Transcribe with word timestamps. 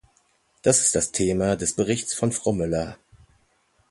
Das 0.63 0.81
ist 0.81 0.95
das 0.95 1.11
Thema 1.11 1.55
des 1.55 1.75
Berichts 1.75 2.15
von 2.15 2.31
Frau 2.31 2.53
Myller. 2.53 2.97